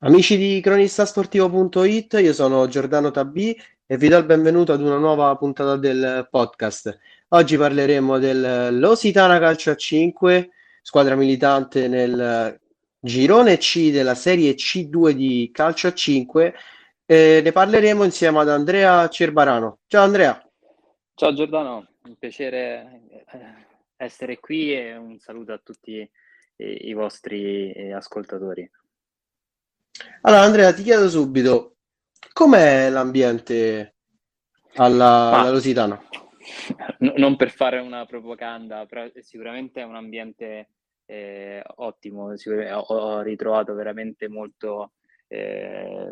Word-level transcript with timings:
Amici 0.00 0.36
di 0.36 0.60
cronistasportivo.it, 0.60 2.20
io 2.22 2.32
sono 2.32 2.68
Giordano 2.68 3.10
Tabì 3.10 3.60
e 3.84 3.96
vi 3.96 4.06
do 4.06 4.16
il 4.16 4.26
benvenuto 4.26 4.72
ad 4.72 4.80
una 4.80 4.96
nuova 4.96 5.34
puntata 5.34 5.74
del 5.74 6.28
podcast. 6.30 6.96
Oggi 7.30 7.56
parleremo 7.56 8.16
del 8.20 8.78
Lositana 8.78 9.40
Calcio 9.40 9.72
a 9.72 9.74
5, 9.74 10.50
squadra 10.82 11.16
militante 11.16 11.88
nel 11.88 12.56
girone 13.00 13.56
C 13.56 13.90
della 13.90 14.14
serie 14.14 14.54
C2 14.54 15.10
di 15.10 15.50
Calcio 15.52 15.88
a 15.88 15.92
5 15.92 16.54
e 17.04 17.40
ne 17.42 17.50
parleremo 17.50 18.04
insieme 18.04 18.38
ad 18.38 18.50
Andrea 18.50 19.08
Cerbarano. 19.08 19.80
Ciao 19.88 20.04
Andrea. 20.04 20.40
Ciao 21.12 21.34
Giordano, 21.34 21.88
un 22.04 22.14
piacere 22.16 23.00
eh, 23.08 23.66
essere 23.96 24.38
qui 24.38 24.72
e 24.72 24.96
un 24.96 25.18
saluto 25.18 25.52
a 25.52 25.60
tutti 25.60 26.08
i 26.54 26.92
vostri 26.92 27.72
eh, 27.72 27.92
ascoltatori. 27.92 28.70
Allora 30.22 30.42
Andrea, 30.42 30.72
ti 30.72 30.82
chiedo 30.82 31.08
subito, 31.08 31.76
com'è 32.32 32.90
l'ambiente 32.90 33.96
alla, 34.74 35.30
alla 35.30 35.50
Lusitana? 35.50 36.00
N- 36.98 37.14
non 37.16 37.36
per 37.36 37.50
fare 37.50 37.78
una 37.78 38.06
propaganda, 38.06 38.86
però 38.86 39.06
sicuramente 39.20 39.80
è 39.80 39.84
un 39.84 39.96
ambiente 39.96 40.70
eh, 41.06 41.62
ottimo, 41.76 42.32
ho, 42.32 42.78
ho, 42.80 43.20
ritrovato 43.22 43.74
veramente 43.74 44.28
molto 44.28 44.92
eh, 45.26 46.10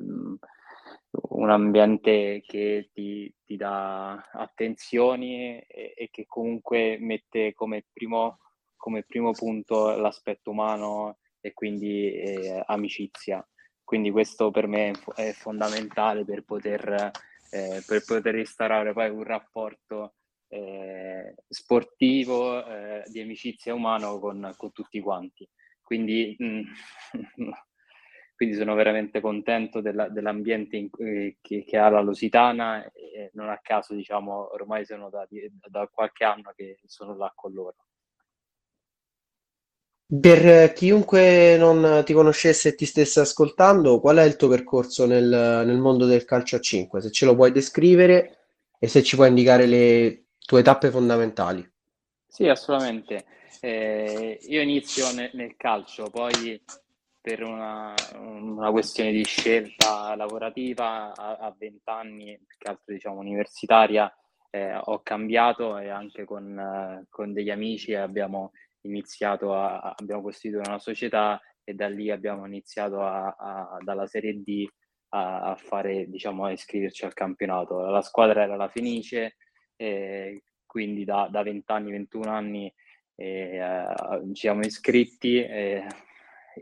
un 1.10 1.50
ambiente 1.50 2.42
che 2.44 2.91
ti, 2.92 3.32
ti 3.44 3.56
dà 3.56 4.28
attenzioni 4.32 5.58
e, 5.58 5.94
e, 5.96 6.08
che 6.10 6.24
comunque 6.27 6.96
mette 6.98 7.52
come 7.55 7.84
primo, 7.92 8.38
come 8.77 9.02
primo 9.02 9.32
punto 9.32 9.96
l'aspetto 9.96 10.50
umano 10.50 11.18
e 11.41 11.52
quindi 11.52 12.12
eh, 12.12 12.62
amicizia. 12.66 13.46
Quindi 13.86 14.10
questo 14.10 14.50
per 14.50 14.66
me 14.66 14.90
è 15.14 15.30
fondamentale 15.30 16.24
per 16.24 16.42
poter, 16.42 17.12
eh, 17.50 17.80
per 17.86 18.05
poter 18.05 18.34
instaurare 18.34 18.92
poi 18.92 19.11
un 19.11 19.22
rapporto 19.22 20.14
eh, 20.48 21.36
sportivo, 21.48 22.66
eh, 22.66 23.05
di 23.06 23.20
amicizia 23.20 23.74
umano 23.74 24.19
con, 24.19 24.52
con 24.56 24.72
tutti 24.72 24.98
quanti. 24.98 25.48
Quindi, 25.80 26.36
mm, 26.42 26.62
quindi 28.34 28.56
sono 28.56 28.74
veramente 28.74 29.20
contento 29.20 29.80
della, 29.80 30.08
dell'ambiente 30.08 30.77
in, 30.77 30.91
che, 30.91 31.62
che, 31.64 31.78
ha 31.78 31.89
la 31.89 32.00
Lusitana 32.00 32.91
e 32.91 33.30
non 33.34 33.50
a 33.50 33.61
caso 33.62 33.94
diciamo 33.94 34.52
ormai 34.52 34.84
sono 34.84 35.11
da, 35.11 35.28
da 35.68 35.86
qualche 35.86 36.24
anno 36.24 36.52
che 36.56 36.80
sono 36.86 37.16
là 37.16 37.33
con 37.36 37.52
loro. 37.52 37.86
Per 40.08 40.72
chiunque 40.72 41.56
non 41.56 42.02
ti 42.04 42.12
conoscesse 42.12 42.68
e 42.68 42.74
ti 42.76 42.86
stesse 42.86 43.18
ascoltando, 43.18 43.98
qual 43.98 44.18
è 44.18 44.22
il 44.22 44.36
tuo 44.36 44.46
percorso 44.46 45.04
nel, 45.04 45.26
nel 45.66 45.78
mondo 45.78 46.06
del 46.06 46.24
calcio 46.24 46.56
a 46.56 46.60
5? 46.60 47.00
Se 47.00 47.10
ce 47.10 47.24
lo 47.24 47.34
puoi 47.34 47.50
descrivere 47.50 48.38
e 48.78 48.86
se 48.86 49.02
ci 49.02 49.16
puoi 49.16 49.28
indicare 49.28 49.66
le 49.66 50.27
tue 50.38 50.62
tappe 50.62 50.90
fondamentali. 50.90 51.68
Sì, 52.28 52.46
assolutamente. 52.46 53.24
Eh, 53.60 54.38
io 54.42 54.60
inizio 54.60 55.10
ne, 55.12 55.30
nel 55.34 55.56
calcio, 55.56 56.08
poi 56.08 56.62
per 57.20 57.42
una, 57.42 57.92
una, 58.14 58.70
questione 58.70 59.10
di 59.10 59.24
scelta 59.24 60.14
lavorativa 60.14 61.12
a, 61.16 61.52
20 61.58 61.80
anni, 61.86 62.38
più 62.46 62.56
che 62.58 62.68
altro 62.68 62.94
diciamo 62.94 63.18
universitaria, 63.18 64.14
eh, 64.50 64.77
ho 64.77 65.00
cambiato 65.02 65.77
e 65.78 65.88
anche 65.88 66.24
con, 66.24 66.56
eh, 66.56 67.06
con 67.10 67.32
degli 67.32 67.50
amici 67.50 67.94
abbiamo 67.94 68.52
iniziato 68.87 69.55
a, 69.55 69.95
abbiamo 69.97 70.23
costituito 70.23 70.69
una 70.69 70.79
società 70.79 71.41
e 71.62 71.75
da 71.75 71.89
lì 71.89 72.11
abbiamo 72.11 72.47
iniziato 72.47 73.03
a, 73.03 73.34
a, 73.37 73.79
dalla 73.83 74.06
Serie 74.06 74.41
D 74.42 74.67
a, 75.09 75.56
fare, 75.56 76.09
diciamo, 76.09 76.45
a 76.45 76.53
iscriverci 76.53 77.05
al 77.05 77.14
campionato. 77.14 77.81
La 77.81 78.03
squadra 78.03 78.42
era 78.42 78.57
la 78.57 78.69
Fenice, 78.69 79.37
eh, 79.77 80.42
quindi 80.64 81.05
da, 81.05 81.29
da 81.30 81.42
20 81.42 81.73
anni, 81.73 81.91
21 81.91 82.30
anni 82.30 82.75
eh, 83.14 83.85
ci 84.33 84.41
siamo 84.41 84.61
iscritti. 84.61 85.42
Eh, 85.42 85.86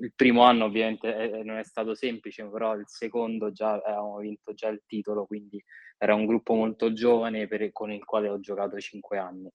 il 0.01 0.13
primo 0.15 0.43
anno 0.43 0.65
ovviamente 0.65 1.15
eh, 1.15 1.43
non 1.43 1.57
è 1.57 1.65
stato 1.65 1.95
semplice, 1.95 2.49
però 2.49 2.75
il 2.75 2.84
secondo 2.87 3.53
già 3.53 3.73
avevamo 3.73 4.19
vinto 4.19 4.55
già 4.55 4.69
il 4.69 4.83
titolo, 4.87 5.27
quindi 5.27 5.63
era 5.99 6.15
un 6.15 6.27
gruppo 6.27 6.55
molto 6.55 6.93
giovane 6.93 7.47
per, 7.47 7.71
con 7.73 7.93
il 7.93 8.05
quale 8.05 8.29
ho 8.29 8.41
giocato 8.41 8.79
5 8.79 9.19
anni 9.19 9.51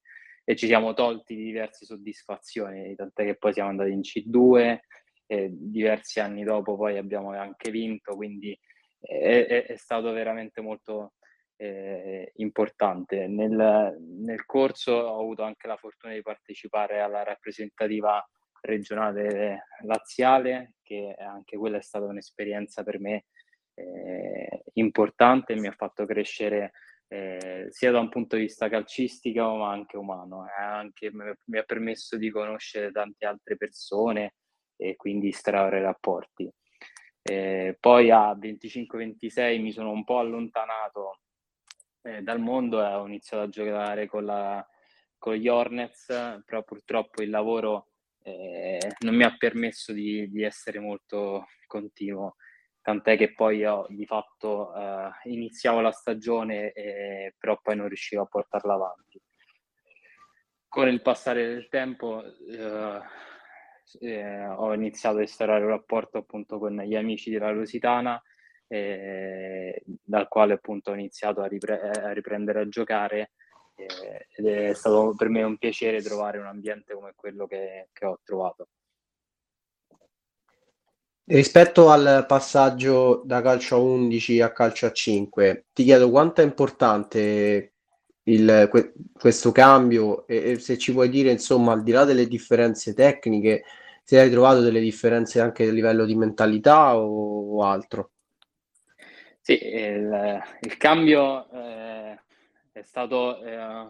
e 0.50 0.56
ci 0.56 0.66
siamo 0.66 0.94
tolti 0.94 1.36
diverse 1.36 1.84
soddisfazioni, 1.84 2.96
tant'è 2.96 3.24
che 3.24 3.36
poi 3.36 3.52
siamo 3.52 3.68
andati 3.68 3.92
in 3.92 4.00
C2 4.00 4.78
e 5.26 5.48
diversi 5.52 6.18
anni 6.18 6.42
dopo 6.42 6.76
poi 6.76 6.98
abbiamo 6.98 7.30
anche 7.30 7.70
vinto, 7.70 8.16
quindi 8.16 8.58
è, 8.98 9.46
è, 9.46 9.66
è 9.66 9.76
stato 9.76 10.10
veramente 10.10 10.60
molto 10.60 11.12
eh, 11.54 12.32
importante. 12.38 13.28
Nel, 13.28 13.96
nel, 14.00 14.44
corso 14.44 14.90
ho 14.90 15.20
avuto 15.20 15.44
anche 15.44 15.68
la 15.68 15.76
fortuna 15.76 16.14
di 16.14 16.22
partecipare 16.22 17.00
alla 17.00 17.22
rappresentativa 17.22 18.20
regionale 18.62 19.66
laziale, 19.84 20.74
che 20.82 21.14
anche 21.16 21.56
quella 21.58 21.76
è 21.76 21.82
stata 21.82 22.06
un'esperienza 22.06 22.82
per 22.82 22.98
me 22.98 23.26
eh, 23.74 24.64
importante 24.72 25.54
mi 25.54 25.68
ha 25.68 25.74
fatto 25.76 26.04
crescere 26.06 26.72
eh, 27.12 27.66
sia 27.70 27.90
da 27.90 27.98
un 27.98 28.08
punto 28.08 28.36
di 28.36 28.42
vista 28.42 28.68
calcistico 28.68 29.56
ma 29.56 29.72
anche 29.72 29.96
umano. 29.96 30.46
Eh, 30.46 30.62
anche, 30.62 31.10
mi 31.12 31.58
ha 31.58 31.62
permesso 31.64 32.16
di 32.16 32.30
conoscere 32.30 32.92
tante 32.92 33.26
altre 33.26 33.56
persone 33.56 34.34
e 34.76 34.94
quindi 34.96 35.28
estrarre 35.28 35.82
rapporti. 35.82 36.48
Eh, 37.22 37.76
poi 37.80 38.10
a 38.10 38.32
25-26 38.34 39.60
mi 39.60 39.72
sono 39.72 39.90
un 39.90 40.04
po' 40.04 40.18
allontanato 40.18 41.18
eh, 42.02 42.22
dal 42.22 42.40
mondo 42.40 42.80
e 42.80 42.94
ho 42.94 43.06
iniziato 43.06 43.42
a 43.42 43.48
giocare 43.48 44.06
con, 44.06 44.24
la, 44.24 44.66
con 45.18 45.34
gli 45.34 45.48
Hornets, 45.48 46.06
però 46.44 46.62
purtroppo 46.62 47.22
il 47.22 47.30
lavoro 47.30 47.88
eh, 48.22 48.78
non 49.00 49.16
mi 49.16 49.24
ha 49.24 49.34
permesso 49.36 49.92
di, 49.92 50.30
di 50.30 50.42
essere 50.44 50.78
molto 50.78 51.46
continuo 51.66 52.36
tant'è 52.82 53.16
che 53.16 53.32
poi 53.32 53.58
io 53.58 53.86
di 53.88 54.06
fatto 54.06 54.74
eh, 54.74 55.10
iniziavo 55.24 55.80
la 55.80 55.92
stagione, 55.92 56.72
e, 56.72 57.34
però 57.38 57.58
poi 57.60 57.76
non 57.76 57.88
riuscivo 57.88 58.22
a 58.22 58.26
portarla 58.26 58.74
avanti. 58.74 59.20
Con 60.68 60.88
il 60.88 61.02
passare 61.02 61.46
del 61.46 61.68
tempo 61.68 62.22
eh, 62.22 63.00
eh, 64.00 64.46
ho 64.46 64.72
iniziato 64.72 65.18
a 65.18 65.22
instaurare 65.22 65.64
un 65.64 65.70
rapporto 65.70 66.18
appunto 66.18 66.58
con 66.58 66.76
gli 66.76 66.94
amici 66.94 67.30
della 67.30 67.50
Lusitana, 67.50 68.22
dal 68.68 70.28
quale 70.28 70.52
appunto 70.52 70.92
ho 70.92 70.94
iniziato 70.94 71.40
a, 71.40 71.48
ripre- 71.48 71.80
a 71.80 72.12
riprendere 72.12 72.60
a 72.60 72.68
giocare 72.68 73.32
ed 74.36 74.46
è 74.46 74.72
stato 74.74 75.14
per 75.16 75.28
me 75.28 75.42
un 75.42 75.56
piacere 75.58 76.02
trovare 76.02 76.38
un 76.38 76.46
ambiente 76.46 76.94
come 76.94 77.12
quello 77.16 77.46
che, 77.46 77.88
che 77.92 78.06
ho 78.06 78.20
trovato. 78.22 78.68
Rispetto 81.24 81.90
al 81.90 82.24
passaggio 82.26 83.22
da 83.24 83.40
calcio 83.40 83.76
a 83.76 83.78
11 83.78 84.40
a 84.40 84.52
calcio 84.52 84.86
a 84.86 84.92
5, 84.92 85.66
ti 85.72 85.84
chiedo 85.84 86.10
quanto 86.10 86.40
è 86.40 86.44
importante 86.44 87.74
il, 88.24 88.68
que, 88.70 88.92
questo 89.12 89.52
cambio 89.52 90.26
e, 90.26 90.52
e, 90.52 90.58
se 90.58 90.76
ci 90.76 90.92
puoi 90.92 91.08
dire, 91.08 91.30
insomma, 91.30 91.72
al 91.72 91.82
di 91.82 91.92
là 91.92 92.04
delle 92.04 92.26
differenze 92.26 92.94
tecniche, 92.94 93.64
se 94.02 94.18
hai 94.18 94.30
trovato 94.30 94.60
delle 94.60 94.80
differenze 94.80 95.40
anche 95.40 95.68
a 95.68 95.72
livello 95.72 96.04
di 96.04 96.16
mentalità 96.16 96.96
o, 96.96 97.56
o 97.56 97.64
altro. 97.64 98.10
Sì, 99.40 99.58
il, 99.64 100.42
il 100.60 100.76
cambio 100.76 101.50
eh, 101.50 102.20
è 102.72 102.82
stato 102.82 103.42
eh, 103.42 103.88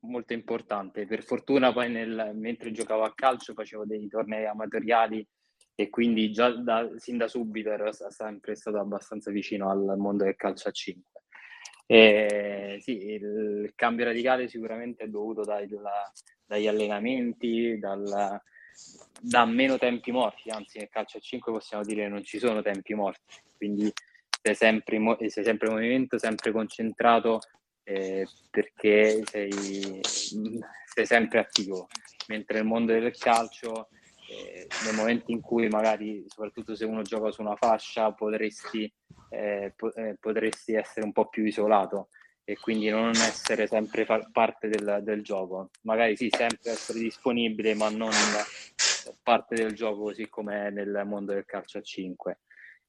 molto 0.00 0.32
importante. 0.32 1.06
Per 1.06 1.22
fortuna 1.22 1.72
poi 1.72 1.90
nel, 1.90 2.32
mentre 2.34 2.72
giocavo 2.72 3.02
a 3.02 3.12
calcio 3.14 3.54
facevo 3.54 3.84
dei 3.84 4.08
tornei 4.08 4.46
amatoriali 4.46 5.26
e 5.82 5.90
quindi 5.90 6.30
già 6.30 6.50
da, 6.50 6.88
sin 6.96 7.16
da 7.16 7.26
subito 7.26 7.70
ero 7.70 7.90
sempre 7.92 8.54
stato 8.54 8.78
abbastanza 8.78 9.32
vicino 9.32 9.68
al 9.68 9.96
mondo 9.98 10.22
del 10.22 10.36
calcio 10.36 10.68
a 10.68 10.70
5. 10.70 11.22
E, 11.86 12.78
sì, 12.80 13.04
il 13.04 13.72
cambio 13.74 14.04
radicale 14.04 14.46
sicuramente 14.46 15.02
è 15.02 15.08
dovuto 15.08 15.42
dai, 15.42 15.66
dalla, 15.66 16.12
dagli 16.46 16.68
allenamenti, 16.68 17.78
dal, 17.80 18.40
da 19.20 19.44
meno 19.44 19.76
tempi 19.76 20.12
morti, 20.12 20.50
anzi 20.50 20.78
nel 20.78 20.88
calcio 20.88 21.18
a 21.18 21.20
5 21.20 21.52
possiamo 21.52 21.82
dire 21.82 22.04
che 22.04 22.08
non 22.08 22.22
ci 22.22 22.38
sono 22.38 22.62
tempi 22.62 22.94
morti, 22.94 23.34
quindi 23.56 23.92
sei 24.40 24.54
sempre, 24.54 25.28
sei 25.28 25.44
sempre 25.44 25.66
in 25.66 25.74
movimento, 25.74 26.16
sempre 26.16 26.52
concentrato 26.52 27.40
eh, 27.82 28.24
perché 28.50 29.20
sei, 29.24 30.00
sei 30.00 31.06
sempre 31.06 31.40
attivo, 31.40 31.88
mentre 32.28 32.58
nel 32.58 32.66
mondo 32.66 32.92
del 32.92 33.16
calcio 33.16 33.88
eh, 34.32 34.66
nel 34.86 34.94
momento 34.94 35.30
in 35.30 35.40
cui 35.40 35.68
magari, 35.68 36.24
soprattutto 36.26 36.74
se 36.74 36.86
uno 36.86 37.02
gioca 37.02 37.30
su 37.30 37.42
una 37.42 37.56
fascia, 37.56 38.12
potresti, 38.12 38.90
eh, 39.28 39.74
eh, 39.94 40.16
potresti 40.18 40.72
essere 40.72 41.04
un 41.04 41.12
po' 41.12 41.28
più 41.28 41.44
isolato 41.44 42.08
e 42.44 42.56
quindi 42.56 42.88
non 42.88 43.10
essere 43.10 43.66
sempre 43.66 44.04
fa- 44.04 44.26
parte 44.32 44.68
del, 44.68 45.00
del, 45.02 45.22
gioco. 45.22 45.70
Magari 45.82 46.16
sì, 46.16 46.28
sempre 46.30 46.70
essere 46.70 46.98
disponibile, 46.98 47.74
ma 47.74 47.90
non 47.90 48.10
parte 49.22 49.54
del 49.54 49.74
gioco 49.74 50.04
così 50.04 50.28
come 50.28 50.70
nel 50.70 51.02
mondo 51.04 51.32
del 51.32 51.44
calcio 51.44 51.78
a 51.78 51.82
5. 51.82 52.38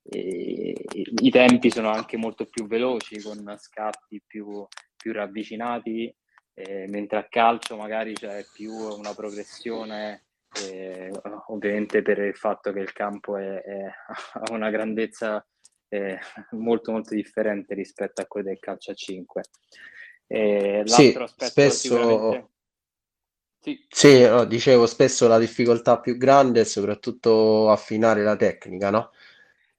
e, 0.03 0.73
i 0.93 1.29
tempi 1.29 1.69
sono 1.69 1.89
anche 1.89 2.17
molto 2.17 2.45
più 2.45 2.67
veloci 2.67 3.21
con 3.21 3.55
scatti 3.59 4.21
più, 4.25 4.65
più 4.95 5.11
ravvicinati, 5.11 6.13
eh, 6.53 6.87
mentre 6.87 7.17
a 7.19 7.27
calcio 7.29 7.75
magari 7.75 8.13
c'è 8.13 8.45
più 8.53 8.73
una 8.73 9.13
progressione, 9.13 10.23
eh, 10.61 11.11
ovviamente 11.47 12.01
per 12.01 12.19
il 12.19 12.35
fatto 12.35 12.71
che 12.71 12.79
il 12.79 12.93
campo 12.93 13.37
è, 13.37 13.61
è, 13.61 13.85
ha 14.33 14.51
una 14.51 14.69
grandezza 14.69 15.45
eh, 15.89 16.19
molto 16.51 16.91
molto 16.91 17.13
differente 17.13 17.73
rispetto 17.73 18.21
a 18.21 18.25
quello 18.25 18.47
del 18.47 18.59
calcio 18.59 18.91
a 18.91 18.95
5. 18.95 19.43
sì, 20.85 21.17
spesso... 21.37 22.49
Sì, 23.59 23.85
sì 23.87 24.27
no, 24.27 24.43
dicevo 24.43 24.85
spesso 24.85 25.25
la 25.25 25.39
difficoltà 25.39 25.97
più 26.01 26.17
grande 26.17 26.61
è 26.61 26.63
soprattutto 26.65 27.69
affinare 27.69 28.21
la 28.21 28.35
tecnica, 28.35 28.89
no? 28.89 29.11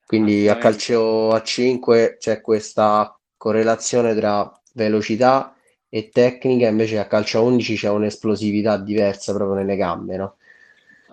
Quindi 0.07 0.49
a 0.49 0.57
calcio 0.57 1.33
a 1.33 1.43
5 1.43 2.17
c'è 2.19 2.41
questa 2.41 3.19
correlazione 3.37 4.15
tra 4.15 4.51
velocità 4.73 5.55
e 5.89 6.09
tecnica, 6.09 6.67
invece 6.69 6.99
a 6.99 7.07
calcio 7.07 7.39
a 7.39 7.43
11 7.43 7.77
c'è 7.77 7.91
un'esplosività 7.91 8.79
diversa 8.79 9.35
proprio 9.35 9.59
nelle 9.59 9.77
gambe, 9.77 10.17
no? 10.17 10.37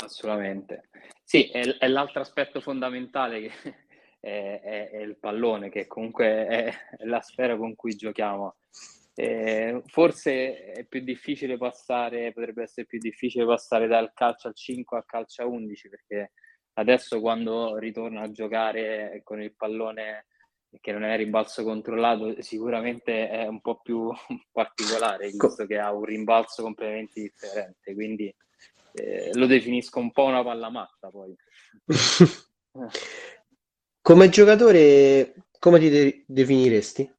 Assolutamente. 0.04 0.90
Sì, 1.24 1.50
è, 1.50 1.78
è 1.78 1.88
l'altro 1.88 2.22
aspetto 2.22 2.62
fondamentale 2.62 3.42
che 3.42 3.52
è, 4.20 4.62
è, 4.64 4.90
è, 4.90 4.98
il 4.98 5.18
pallone, 5.18 5.70
che 5.70 5.88
comunque 5.88 6.48
è, 6.48 6.74
la 7.06 7.22
sfera 7.22 7.56
con 7.58 7.76
cui 7.76 7.96
giochiamo. 7.96 8.56
Eh, 9.14 9.82
forse 9.88 10.72
è 10.72 10.86
più 10.86 11.02
difficile 11.02 11.58
passare, 11.58 12.32
potrebbe 12.32 12.64
essere 12.64 12.88
più 12.88 12.98
difficile 12.98 13.46
passare 13.46 13.88
dal 13.88 14.14
calcio 14.14 14.48
al 14.48 14.56
5 14.56 14.98
al 14.98 15.06
calcio 15.06 15.42
a 15.42 15.46
11 15.48 15.90
perché 15.90 16.32
Adesso 16.74 17.20
quando 17.20 17.78
ritorno 17.78 18.22
a 18.22 18.32
giocare 18.32 19.22
con 19.24 19.42
il 19.42 19.54
pallone 19.54 20.28
che 20.80 20.94
non 20.94 21.04
è 21.04 21.18
rimbalzo 21.18 21.64
controllato, 21.64 22.42
sicuramente 22.42 23.30
è 23.30 23.46
un 23.46 23.60
po' 23.60 23.82
più 23.82 24.10
particolare, 24.52 25.28
visto 25.28 25.66
che 25.66 25.78
ha 25.78 25.92
un 25.92 26.06
rimbalzo 26.06 26.64
completamente 26.64 27.22
differente, 27.22 27.94
quindi 27.94 28.34
eh, 28.94 29.32
lo 29.34 29.46
definisco 29.46 30.00
un 30.00 30.12
po' 30.12 30.26
una 30.26 30.44
palla 30.44 30.70
matta 30.70 31.10
poi. 31.10 31.36
come 34.02 34.30
giocatore, 34.30 35.34
come 35.60 35.80
ti 35.80 35.90
de- 35.90 36.24
definiresti? 36.28 37.16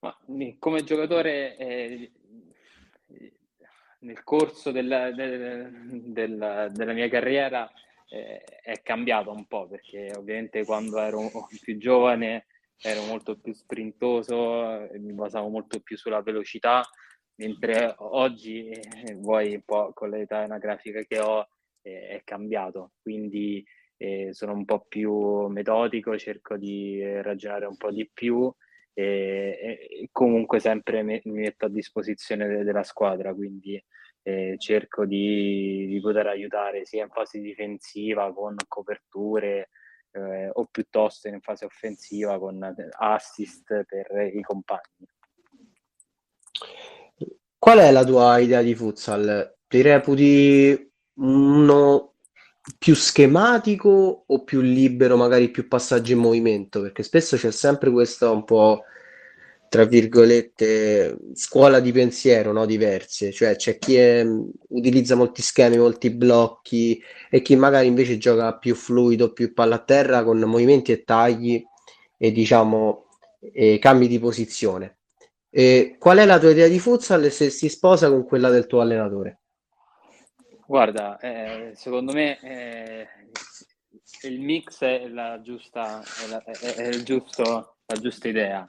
Ma, 0.00 0.16
come 0.58 0.84
giocatore, 0.84 1.56
eh, 1.56 2.12
nel 4.00 4.22
corso 4.22 4.70
della, 4.70 5.10
del, 5.10 5.70
del, 6.12 6.70
della 6.72 6.92
mia 6.92 7.08
carriera 7.08 7.70
eh, 8.10 8.42
è 8.62 8.82
cambiato 8.82 9.30
un 9.30 9.46
po' 9.46 9.66
perché 9.66 10.12
ovviamente 10.14 10.64
quando 10.64 10.98
ero 10.98 11.30
più 11.60 11.78
giovane 11.78 12.46
ero 12.80 13.02
molto 13.04 13.38
più 13.38 13.54
sprintoso, 13.54 14.88
mi 14.98 15.12
basavo 15.12 15.48
molto 15.48 15.80
più 15.80 15.96
sulla 15.96 16.20
velocità, 16.20 16.82
mentre 17.36 17.94
oggi, 17.98 18.68
eh, 18.68 19.62
po' 19.64 19.92
con 19.92 20.10
l'età 20.10 20.38
anagrafica 20.38 21.02
che 21.02 21.18
ho, 21.20 21.46
eh, 21.82 22.08
è 22.08 22.22
cambiato. 22.24 22.92
Quindi 23.00 23.64
eh, 23.96 24.30
sono 24.32 24.52
un 24.52 24.64
po' 24.64 24.84
più 24.88 25.46
metodico, 25.46 26.16
cerco 26.18 26.56
di 26.56 27.02
ragionare 27.22 27.66
un 27.66 27.76
po' 27.76 27.90
di 27.90 28.08
più 28.12 28.52
e, 28.92 29.58
e 29.90 30.08
comunque 30.12 30.60
sempre 30.60 31.02
mi, 31.02 31.20
mi, 31.24 31.40
metto 31.40 31.66
a 31.66 31.68
disposizione 31.68 32.46
de, 32.46 32.62
della 32.64 32.84
squadra, 32.84 33.34
quindi 33.34 33.82
eh, 34.22 34.54
cerco 34.58 35.04
di, 35.04 35.86
di, 35.86 36.00
poter 36.00 36.28
aiutare 36.28 36.84
sia 36.84 37.04
in 37.04 37.10
fase 37.10 37.40
difensiva 37.40 38.32
con 38.32 38.56
coperture 38.68 39.70
eh, 40.12 40.48
o 40.52 40.66
piuttosto 40.70 41.28
in 41.28 41.40
fase 41.40 41.64
offensiva 41.64 42.38
con 42.38 42.74
assist 42.98 43.84
per 43.84 44.32
i 44.34 44.40
compagni. 44.42 45.06
Qual 47.64 47.78
è 47.78 47.90
la 47.90 48.04
tua 48.04 48.36
idea 48.40 48.60
di 48.60 48.74
futsal? 48.74 49.56
Ti 49.66 49.80
reputi 49.80 50.92
uno 51.14 52.12
più 52.76 52.94
schematico 52.94 54.24
o 54.26 54.44
più 54.44 54.60
libero, 54.60 55.16
magari 55.16 55.50
più 55.50 55.66
passaggi 55.66 56.12
in 56.12 56.18
movimento? 56.18 56.82
Perché 56.82 57.02
spesso 57.02 57.38
c'è 57.38 57.50
sempre 57.50 57.90
questo 57.90 58.30
un 58.30 58.44
po' 58.44 58.82
tra 59.70 59.86
virgolette, 59.86 61.16
scuola 61.32 61.80
di 61.80 61.90
pensiero 61.90 62.52
no? 62.52 62.66
diverse, 62.66 63.32
cioè 63.32 63.56
c'è 63.56 63.78
chi 63.78 63.94
è, 63.96 64.26
utilizza 64.68 65.14
molti 65.14 65.40
schemi, 65.40 65.78
molti 65.78 66.10
blocchi 66.10 67.02
e 67.30 67.40
chi 67.40 67.56
magari 67.56 67.86
invece 67.86 68.18
gioca 68.18 68.58
più 68.58 68.74
fluido, 68.74 69.32
più 69.32 69.54
palla 69.54 69.76
a 69.76 69.82
terra 69.82 70.22
con 70.22 70.38
movimenti 70.40 70.92
e 70.92 71.02
tagli 71.02 71.64
e 72.18 72.30
diciamo 72.30 73.06
e 73.54 73.78
cambi 73.78 74.06
di 74.06 74.18
posizione. 74.18 74.98
E 75.56 75.94
qual 76.00 76.18
è 76.18 76.24
la 76.24 76.40
tua 76.40 76.50
idea 76.50 76.66
di 76.66 76.80
futsal 76.80 77.30
se 77.30 77.48
si 77.48 77.68
sposa 77.68 78.08
con 78.08 78.24
quella 78.24 78.50
del 78.50 78.66
tuo 78.66 78.80
allenatore? 78.80 79.42
Guarda, 80.66 81.16
eh, 81.18 81.70
secondo 81.76 82.12
me 82.12 82.40
eh, 82.40 83.06
il 84.22 84.40
mix 84.40 84.82
è 84.82 85.06
la 85.06 85.40
giusta, 85.42 86.00
è 86.00 86.28
la, 86.28 86.42
è, 86.42 86.74
è 86.74 87.02
giusto, 87.04 87.76
la 87.86 88.00
giusta 88.00 88.28
idea 88.28 88.68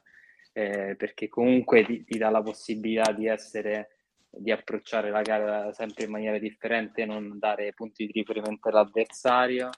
eh, 0.53 0.95
perché 0.95 1.27
comunque 1.27 1.83
ti, 1.83 2.03
ti, 2.03 2.19
dà 2.19 2.29
la 2.29 2.43
possibilità 2.43 3.11
di 3.13 3.25
essere, 3.25 3.97
di 4.29 4.51
approcciare 4.51 5.09
la 5.09 5.23
gara 5.23 5.73
sempre 5.73 6.03
in 6.03 6.11
maniera 6.11 6.37
differente, 6.37 7.03
non 7.03 7.39
dare 7.39 7.73
punti 7.73 8.05
di 8.05 8.11
riferimento 8.11 8.69
all'avversario 8.69 9.71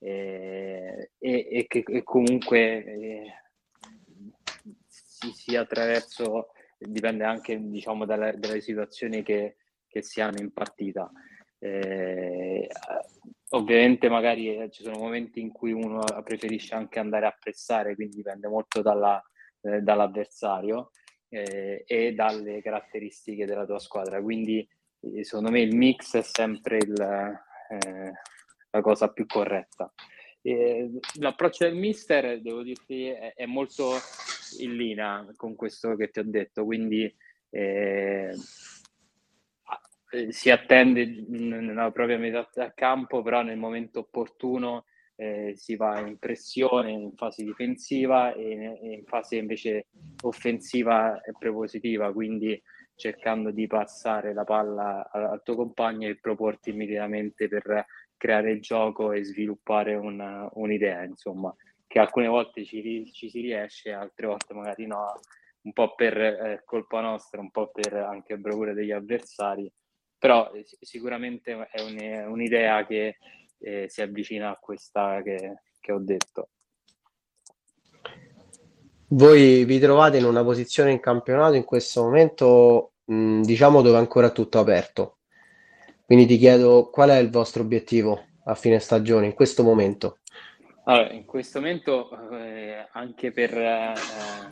eh, 0.00 1.10
e, 1.18 1.48
e, 1.50 1.66
che 1.68 1.84
e 1.86 2.02
comunque 2.02 2.84
eh, 2.84 3.32
si 4.88 5.30
sia 5.32 5.60
attraverso, 5.60 6.50
dipende 6.86 7.24
anche 7.24 7.58
diciamo 7.60 8.04
dalle, 8.04 8.34
dalle 8.38 8.60
situazioni 8.60 9.22
che, 9.22 9.56
che, 9.86 10.02
si 10.02 10.20
hanno 10.20 10.40
in 10.40 10.52
partita. 10.52 11.10
Eh, 11.58 12.68
ovviamente 13.50 14.08
magari 14.08 14.56
eh, 14.56 14.70
ci 14.70 14.82
sono 14.82 14.98
momenti 14.98 15.40
in 15.40 15.50
cui 15.50 15.72
uno 15.72 16.02
preferisce 16.22 16.74
anche 16.74 16.98
andare 16.98 17.26
a 17.26 17.36
pressare, 17.38 17.94
quindi 17.94 18.16
dipende 18.16 18.48
molto 18.48 18.82
dalla, 18.82 19.22
eh, 19.62 19.80
dall'avversario 19.80 20.90
eh, 21.28 21.84
e 21.86 22.12
dalle 22.12 22.62
caratteristiche 22.62 23.46
della 23.46 23.64
tua 23.64 23.78
squadra. 23.78 24.20
Quindi 24.22 24.66
eh, 25.00 25.24
secondo 25.24 25.50
me 25.50 25.60
il 25.60 25.74
mix 25.74 26.16
è 26.16 26.22
sempre 26.22 26.76
il, 26.76 27.00
eh, 27.00 28.12
la 28.70 28.80
cosa 28.80 29.12
più 29.12 29.26
corretta. 29.26 29.92
l'approccio 31.14 31.64
del 31.64 31.76
mister, 31.76 32.40
devo 32.40 32.62
dirti, 32.62 33.06
è, 33.06 33.34
è, 33.34 33.46
molto 33.46 33.92
in 34.58 34.76
linea 34.76 35.26
con 35.36 35.54
questo 35.54 35.96
che 35.96 36.08
ti 36.08 36.18
ho 36.20 36.24
detto, 36.24 36.64
quindi 36.64 37.12
eh, 37.50 38.34
si 40.28 40.50
attende 40.50 41.24
nella 41.28 41.90
propria 41.90 42.18
metà 42.18 42.48
campo, 42.74 43.22
però 43.22 43.42
nel 43.42 43.56
momento 43.56 44.00
opportuno 44.00 44.84
eh, 45.16 45.52
si 45.56 45.76
va 45.76 46.00
in 46.00 46.18
pressione 46.18 46.90
in 46.90 47.12
fase 47.14 47.44
difensiva 47.44 48.32
e, 48.34 48.78
e 48.80 48.92
in 48.92 49.04
fase 49.04 49.36
invece 49.36 49.86
offensiva 50.22 51.20
e 51.20 51.32
prepositiva, 51.38 52.12
quindi 52.12 52.60
cercando 52.96 53.50
di 53.50 53.66
passare 53.66 54.32
la 54.32 54.44
palla 54.44 55.08
al 55.10 55.42
tuo 55.42 55.56
compagno 55.56 56.08
e 56.08 56.18
proporti 56.18 56.70
immediatamente 56.70 57.48
per 57.48 57.86
creare 58.16 58.52
il 58.52 58.60
gioco 58.60 59.12
e 59.12 59.24
sviluppare 59.24 59.94
una, 59.94 60.48
un'idea, 60.54 61.02
insomma, 61.02 61.54
che 61.94 62.00
alcune 62.00 62.26
volte 62.26 62.64
ci, 62.64 63.08
ci, 63.12 63.30
si 63.30 63.40
riesce, 63.40 63.92
altre 63.92 64.26
volte 64.26 64.52
magari 64.52 64.84
no, 64.84 65.12
un 65.60 65.72
po' 65.72 65.94
per 65.94 66.18
eh, 66.18 66.62
colpa 66.64 67.00
nostra, 67.00 67.38
un 67.38 67.52
po' 67.52 67.70
per 67.70 67.94
anche 67.94 68.36
bravura 68.36 68.72
degli 68.72 68.90
avversari, 68.90 69.72
però 70.18 70.50
eh, 70.52 70.66
sicuramente 70.80 71.52
è 71.70 71.80
un, 71.82 72.32
un'idea 72.32 72.84
che 72.84 73.18
eh, 73.60 73.84
si 73.88 74.02
avvicina 74.02 74.50
a 74.50 74.58
questa 74.60 75.22
che, 75.22 75.60
che 75.78 75.92
ho 75.92 76.00
detto. 76.00 76.48
Voi 79.10 79.64
vi 79.64 79.78
trovate 79.78 80.18
in 80.18 80.24
una 80.24 80.42
posizione 80.42 80.90
in 80.90 80.98
campionato 80.98 81.54
in 81.54 81.62
questo 81.62 82.02
momento, 82.02 82.94
mh, 83.04 83.42
diciamo, 83.42 83.82
dove 83.82 83.94
è 83.94 84.00
ancora 84.00 84.30
tutto 84.30 84.58
aperto. 84.58 85.18
Quindi 86.04 86.26
ti 86.26 86.38
chiedo 86.38 86.90
qual 86.90 87.10
è 87.10 87.18
il 87.18 87.30
vostro 87.30 87.62
obiettivo 87.62 88.20
a 88.46 88.56
fine 88.56 88.80
stagione 88.80 89.26
in 89.26 89.34
questo 89.34 89.62
momento? 89.62 90.18
Allora, 90.86 91.12
in 91.12 91.24
questo 91.24 91.60
momento, 91.60 92.10
eh, 92.32 92.86
anche 92.92 93.32
per, 93.32 93.56
eh, 93.56 93.94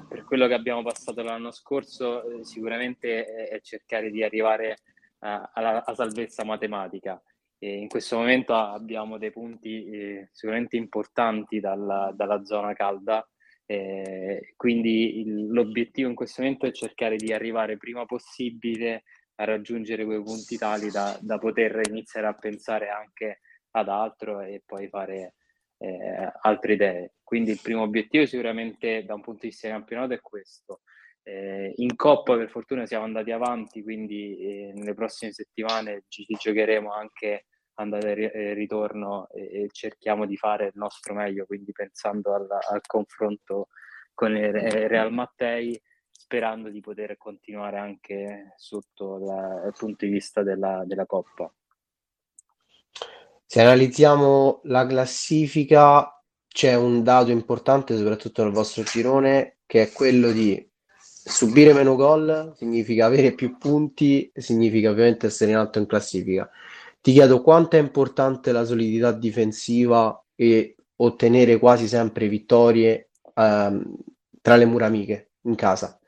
per, 0.08 0.24
quello 0.24 0.46
che 0.46 0.54
abbiamo 0.54 0.82
passato 0.82 1.22
l'anno 1.22 1.50
scorso, 1.50 2.22
eh, 2.40 2.44
sicuramente 2.44 3.24
è, 3.26 3.60
cercare 3.60 4.10
di 4.10 4.22
arrivare 4.22 4.78
alla, 5.18 5.84
alla 5.84 5.94
salvezza 5.94 6.42
matematica. 6.42 7.22
E 7.58 7.76
in 7.76 7.86
questo 7.86 8.16
momento 8.16 8.54
abbiamo 8.54 9.18
dei 9.18 9.30
punti 9.30 9.84
eh, 9.84 10.28
sicuramente 10.32 10.76
importanti 10.76 11.60
dalla, 11.60 12.10
dalla 12.14 12.42
zona 12.44 12.72
calda, 12.72 13.28
eh, 13.66 14.54
quindi 14.56 15.20
il, 15.20 15.52
l'obiettivo 15.52 16.08
in 16.08 16.14
questo 16.14 16.40
momento 16.40 16.64
è 16.64 16.72
cercare 16.72 17.16
di 17.16 17.32
arrivare 17.34 17.76
prima 17.76 18.06
possibile 18.06 19.02
a 19.36 19.44
raggiungere 19.44 20.04
quei 20.06 20.22
punti 20.22 20.56
tali 20.56 20.90
da, 20.90 21.16
da 21.20 21.38
poter 21.38 21.80
iniziare 21.88 22.26
a 22.26 22.34
pensare 22.34 22.88
anche 22.88 23.40
ad 23.72 23.88
altro 23.88 24.40
e 24.40 24.62
poi 24.64 24.88
fare 24.88 25.34
eh, 25.82 26.32
altre 26.42 26.74
idee. 26.74 27.12
Quindi 27.22 27.50
il 27.50 27.60
primo 27.62 27.82
obiettivo 27.82 28.26
sicuramente 28.26 29.04
da 29.04 29.14
un 29.14 29.20
punto 29.20 29.40
di 29.42 29.48
vista 29.48 29.66
di 29.66 29.72
campionato 29.72 30.14
è 30.14 30.20
questo. 30.20 30.82
Eh, 31.24 31.72
in 31.76 31.94
Coppa 31.96 32.36
per 32.36 32.50
fortuna 32.50 32.86
siamo 32.86 33.04
andati 33.04 33.30
avanti, 33.30 33.82
quindi 33.82 34.38
eh, 34.38 34.72
nelle 34.74 34.94
prossime 34.94 35.32
settimane 35.32 36.04
ci, 36.08 36.24
ci 36.24 36.34
giocheremo 36.34 36.92
anche 36.92 37.46
andata 37.74 38.08
e 38.08 38.52
ritorno 38.54 39.28
e, 39.30 39.62
e, 39.62 39.68
cerchiamo 39.72 40.26
di 40.26 40.36
fare 40.36 40.66
il 40.66 40.72
nostro 40.74 41.14
meglio, 41.14 41.46
quindi 41.46 41.72
pensando 41.72 42.34
al, 42.34 42.46
al 42.50 42.80
confronto 42.86 43.68
con 44.14 44.36
il 44.36 44.52
Real 44.52 45.12
Mattei, 45.12 45.80
sperando 46.10 46.68
di 46.68 46.80
poter 46.80 47.16
continuare 47.16 47.78
anche 47.78 48.52
sotto 48.56 49.18
la, 49.18 49.64
il 49.66 49.74
punto 49.76 50.04
di 50.04 50.12
vista 50.12 50.42
della, 50.42 50.82
della 50.84 51.06
Coppa. 51.06 51.52
Se 53.52 53.60
analizziamo 53.60 54.62
la 54.64 54.86
classifica, 54.86 56.18
c'è 56.48 56.74
un 56.74 57.02
dato 57.02 57.32
importante, 57.32 57.94
soprattutto 57.98 58.42
nel 58.42 58.50
vostro 58.50 58.82
girone, 58.82 59.58
che 59.66 59.82
è 59.82 59.92
quello 59.92 60.32
di 60.32 60.66
subire 60.96 61.74
meno 61.74 61.94
gol, 61.94 62.54
significa 62.56 63.04
avere 63.04 63.32
più 63.32 63.58
punti, 63.58 64.32
significa 64.34 64.88
ovviamente 64.88 65.26
essere 65.26 65.50
in 65.50 65.58
alto 65.58 65.78
in 65.78 65.84
classifica. 65.84 66.48
Ti 66.98 67.12
chiedo 67.12 67.42
quanto 67.42 67.76
è 67.76 67.78
importante 67.78 68.52
la 68.52 68.64
solidità 68.64 69.12
difensiva 69.12 70.24
e 70.34 70.74
ottenere 70.96 71.58
quasi 71.58 71.86
sempre 71.86 72.28
vittorie 72.28 73.10
ehm, 73.34 73.96
tra 74.40 74.56
le 74.56 74.64
mura 74.64 74.86
amiche 74.86 75.32
in 75.42 75.56
casa. 75.56 76.00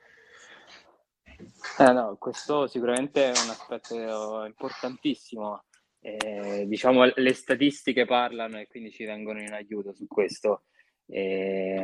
Eh 1.77 1.91
no, 1.91 2.15
questo 2.17 2.65
sicuramente 2.65 3.25
è 3.25 3.29
un 3.29 3.49
aspetto 3.51 4.43
importantissimo. 4.45 5.61
Eh, 6.07 6.67
diciamo 6.67 7.03
le 7.15 7.33
statistiche 7.33 8.05
parlano 8.05 8.59
e 8.59 8.67
quindi 8.67 8.91
ci 8.91 9.05
vengono 9.05 9.41
in 9.41 9.53
aiuto 9.53 9.91
su 9.91 10.05
questo. 10.05 10.65
Eh, 11.07 11.79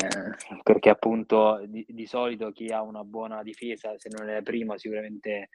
perché 0.61 0.89
appunto 0.89 1.63
di, 1.65 1.83
di, 1.87 2.05
solito 2.05 2.51
chi 2.51 2.67
ha 2.67 2.83
una 2.83 3.03
buona 3.03 3.41
difesa, 3.41 3.97
se 3.97 4.09
non 4.15 4.29
è 4.29 4.33
la 4.33 4.41
prima, 4.43 4.77
sicuramente 4.77 5.49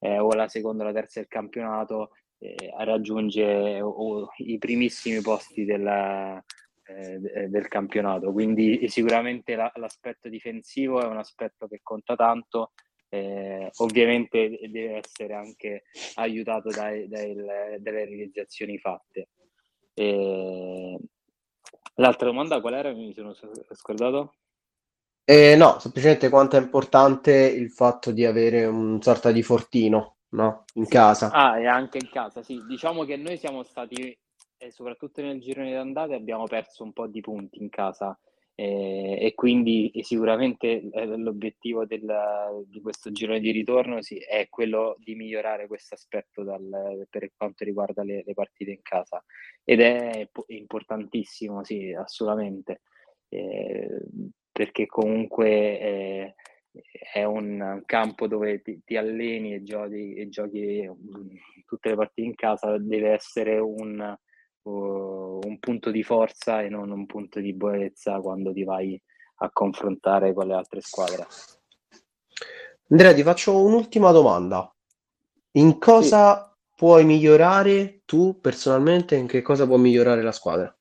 eh, 0.00 0.18
o 0.18 0.34
la 0.34 0.48
seconda 0.48 0.82
o 0.82 0.86
la 0.86 0.92
terza 0.92 1.20
del 1.20 1.28
campionato, 1.28 2.10
eh, 2.38 2.56
raggiunge 2.84 3.80
o, 3.80 4.28
i 4.36 4.58
primissimi 4.58 5.22
posti 5.22 5.64
della, 5.64 6.42
eh, 6.84 7.48
del 7.48 7.68
campionato. 7.68 8.32
Quindi 8.32 8.86
sicuramente 8.90 9.54
la, 9.54 9.72
l'aspetto 9.76 10.28
difensivo 10.28 11.00
è 11.00 11.06
un 11.06 11.16
aspetto 11.16 11.66
che 11.68 11.80
conta 11.82 12.16
tanto. 12.16 12.72
Eh, 13.12 13.70
ovviamente 13.78 14.58
deve 14.70 15.02
essere 15.04 15.34
anche 15.34 15.82
aiutato 16.14 16.70
dai, 16.70 17.08
dai, 17.08 17.34
dalle 17.34 18.04
realizzazioni 18.04 18.78
fatte. 18.78 19.28
E... 19.94 20.98
L'altra 21.94 22.26
domanda 22.26 22.60
qual 22.60 22.74
era? 22.74 22.92
Mi 22.92 23.12
sono 23.12 23.34
scordato. 23.72 24.34
Eh, 25.24 25.54
no, 25.56 25.78
semplicemente 25.78 26.28
quanto 26.28 26.56
è 26.56 26.60
importante 26.60 27.32
il 27.32 27.70
fatto 27.70 28.10
di 28.10 28.24
avere 28.24 28.64
un 28.64 29.02
sorta 29.02 29.30
di 29.30 29.42
fortino 29.42 30.16
no? 30.30 30.64
In 30.74 30.86
casa. 30.86 31.30
Ah, 31.30 31.58
e 31.58 31.66
anche 31.66 31.98
in 31.98 32.08
casa, 32.10 32.42
sì. 32.42 32.62
Diciamo 32.66 33.04
che 33.04 33.16
noi 33.16 33.36
siamo 33.38 33.62
stati, 33.62 34.16
eh, 34.58 34.70
soprattutto 34.70 35.22
nel 35.22 35.40
girone 35.40 35.72
d'andata, 35.72 36.14
abbiamo 36.14 36.44
perso 36.44 36.84
un 36.84 36.92
po' 36.92 37.06
di 37.06 37.20
punti 37.20 37.60
in 37.60 37.68
casa. 37.68 38.18
Eh, 38.60 39.16
e 39.18 39.34
quindi 39.34 39.90
sicuramente 40.02 40.82
eh, 40.90 41.06
l'obiettivo 41.16 41.86
del, 41.86 42.62
di 42.66 42.82
questo 42.82 43.10
girone 43.10 43.40
di 43.40 43.52
ritorno 43.52 44.02
sì, 44.02 44.18
è 44.18 44.48
quello 44.50 44.96
di 44.98 45.14
migliorare 45.14 45.66
questo 45.66 45.94
aspetto 45.94 46.42
dal, 46.42 47.06
per 47.08 47.30
quanto 47.34 47.64
riguarda 47.64 48.02
le, 48.02 48.22
le, 48.22 48.34
partite 48.34 48.72
in 48.72 48.82
casa. 48.82 49.24
Ed 49.64 49.80
è 49.80 50.28
importantissimo, 50.48 51.64
sì, 51.64 51.94
assolutamente, 51.94 52.82
eh, 53.30 54.02
perché 54.52 54.84
comunque 54.84 55.48
eh, 55.80 56.34
è 57.14 57.24
un 57.24 57.82
campo 57.86 58.26
dove 58.26 58.60
ti, 58.60 58.82
ti 58.84 58.98
alleni 58.98 59.54
e 59.54 59.62
giochi, 59.62 60.12
e 60.16 60.28
giochi, 60.28 60.86
mm, 60.86 61.28
tutte 61.64 61.88
le 61.88 61.96
partite 61.96 62.28
in 62.28 62.34
casa, 62.34 62.76
deve 62.76 63.08
essere 63.12 63.56
un, 63.56 64.18
uh, 64.62 65.40
un 65.42 65.58
punto 65.58 65.90
di 65.90 66.02
forza 66.02 66.62
e 66.62 66.68
non 66.68 66.90
un 66.90 67.06
punto 67.06 67.40
di 67.40 67.52
buonezza 67.52 68.20
quando 68.20 68.52
ti 68.52 68.64
vai 68.64 69.00
a 69.42 69.50
confrontare 69.50 70.32
con 70.32 70.46
le 70.46 70.54
altre 70.54 70.80
squadre. 70.80 71.26
Andrea, 72.88 73.14
ti 73.14 73.22
faccio 73.22 73.62
un'ultima 73.62 74.10
domanda. 74.10 74.72
In 75.52 75.78
cosa 75.78 76.56
sì. 76.58 76.74
puoi 76.76 77.04
migliorare 77.04 78.02
tu 78.04 78.38
personalmente? 78.40 79.16
In 79.16 79.26
che 79.26 79.42
cosa 79.42 79.66
può 79.66 79.76
migliorare 79.76 80.22
la 80.22 80.32
squadra? 80.32 80.74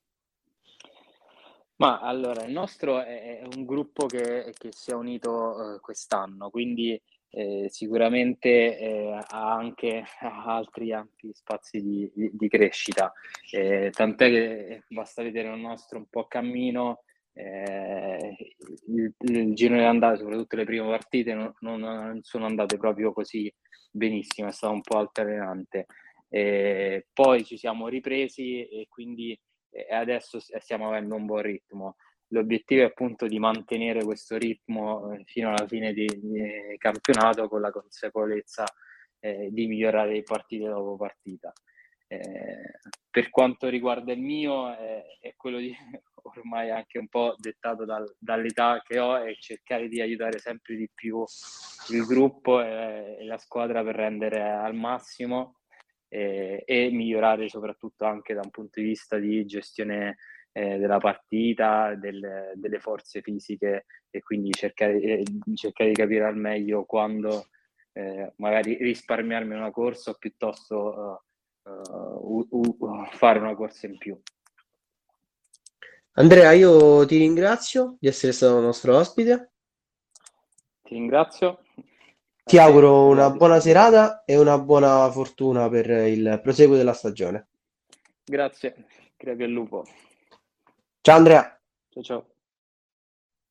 Ma 1.78 2.00
allora, 2.00 2.44
il 2.44 2.52
nostro 2.52 3.00
è, 3.00 3.40
è 3.40 3.48
un 3.56 3.66
gruppo 3.66 4.06
che, 4.06 4.54
che 4.58 4.70
si 4.72 4.92
è 4.92 4.94
unito 4.94 5.76
eh, 5.76 5.80
quest'anno, 5.80 6.50
quindi 6.50 7.02
eh, 7.32 7.68
sicuramente 7.70 8.78
eh, 8.78 9.12
ha 9.12 9.54
anche 9.54 10.04
altri 10.20 10.92
ampi 10.94 11.32
spazi 11.34 11.82
di, 11.82 12.12
di, 12.14 12.32
di 12.34 12.48
crescita. 12.48 13.12
Eh, 13.52 13.92
tant'è 13.92 14.30
che 14.30 14.84
basta 14.88 15.22
vedere 15.22 15.54
il 15.54 15.60
nostro 15.60 16.00
un 16.00 16.08
po' 16.10 16.26
cammino, 16.26 17.04
eh, 17.34 18.36
il, 18.88 19.14
il 19.18 19.54
giro 19.54 19.76
di 19.76 19.84
andate, 19.84 20.18
soprattutto 20.18 20.56
le 20.56 20.66
prime 20.66 20.88
partite, 20.88 21.34
non, 21.34 21.54
non, 21.60 22.20
sono 22.24 22.46
andate 22.46 22.78
proprio 22.78 23.14
così 23.14 23.54
benissimo, 23.92 24.48
è 24.50 24.52
stato 24.52 24.74
un 24.74 24.82
po' 24.82 24.98
altalenante. 24.98 25.86
Eh, 26.30 27.08
poi 27.14 27.44
ci 27.44 27.58
siamo 27.58 27.88
ripresi 27.88 28.68
e 28.68 28.88
quindi 28.88 29.40
adesso 29.92 30.40
stiamo 30.40 30.88
avendo 30.88 31.16
un 31.16 31.26
buon 31.26 31.42
ritmo. 31.42 31.96
L'obiettivo 32.30 32.82
è 32.82 32.86
appunto 32.86 33.28
di 33.28 33.40
mantenere 33.40 34.04
questo 34.04 34.38
ritmo 34.38 35.14
eh, 35.14 35.24
fino 35.26 35.50
alla 35.50 35.68
fine 35.68 35.94
di 35.94 36.08
campionato 36.78 37.48
con 37.48 37.62
la 37.62 37.72
consapevolezza 37.72 38.66
eh, 39.20 39.50
di 39.52 39.68
migliorare 39.68 40.22
partite 40.24 40.68
dopo 40.68 40.96
partita. 40.96 41.52
Eh, 42.12 42.80
per 43.10 43.30
quanto 43.30 43.68
riguarda 43.68 44.12
il 44.14 44.20
mio, 44.20 44.76
eh, 44.76 45.18
è 45.20 45.36
quello 45.36 45.60
di 45.60 45.76
ormai 46.24 46.70
anche 46.72 46.98
un 46.98 47.08
po' 47.08 47.36
dettato 47.38 47.86
dal, 47.86 48.06
dall'età 48.18 48.82
che 48.84 49.00
ho 49.00 49.18
e 49.20 49.36
cercare 49.40 49.88
di 49.88 50.02
aiutare 50.02 50.40
sempre 50.40 50.76
di 50.76 50.90
più 50.94 51.24
il 51.90 52.06
gruppo 52.06 52.62
e, 52.62 53.18
e 53.20 53.26
la 53.26 53.38
squadra 53.38 53.84
per 53.84 53.96
rendere 53.96 54.42
al 54.42 54.76
massimo 54.76 55.60
eh, 56.08 56.64
e 56.66 56.90
migliorare 56.92 57.48
soprattutto 57.48 58.06
anche 58.06 58.34
da 58.34 58.42
un 58.44 58.50
punto 58.50 58.80
di 58.80 58.88
vista 58.88 59.18
di 59.18 59.46
gestione 59.46 60.18
eh, 60.52 60.78
della 60.78 60.98
partita, 60.98 61.96
del, 61.96 62.54
delle 62.56 62.80
forze 62.80 63.22
fisiche 63.22 63.86
e 64.10 64.22
quindi 64.22 64.52
cercare, 64.52 65.00
eh, 65.00 65.24
cercare, 65.56 65.90
di 65.90 65.96
capire 65.96 66.26
al 66.26 66.38
meglio 66.38 66.86
quando 66.86 67.48
eh, 67.94 68.34
magari 68.38 68.76
risparmiarmi 68.76 69.56
una 69.56 69.72
corsa 69.72 70.12
o 70.12 70.16
piuttosto 70.16 71.22
uh, 71.64 71.70
uh, 71.70 72.48
uh, 72.50 73.06
fare 73.12 73.40
una 73.40 73.56
corsa 73.56 73.88
in 73.88 73.98
più. 73.98 74.20
Andrea, 76.14 76.52
io 76.52 77.06
ti 77.06 77.18
ringrazio 77.18 77.98
di 78.00 78.08
essere 78.08 78.34
stato 78.34 78.60
nostro 78.60 78.98
ospite. 78.98 79.52
Ti 80.82 80.94
ringrazio 80.96 81.64
ti 82.50 82.58
auguro 82.58 83.06
una 83.06 83.30
buona 83.30 83.60
serata 83.60 84.24
e 84.26 84.36
una 84.36 84.58
buona 84.58 85.08
fortuna 85.12 85.70
per 85.70 85.88
il 85.88 86.40
proseguo 86.42 86.76
della 86.76 86.94
stagione. 86.94 87.50
Grazie, 88.26 88.88
crepi 89.16 89.44
al 89.44 89.52
lupo. 89.52 89.86
Ciao 91.02 91.18
Andrea. 91.18 91.60
Ciao 91.90 92.04
ciao. 92.04 92.29